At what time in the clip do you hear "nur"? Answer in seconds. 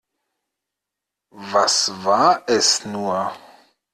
2.85-3.31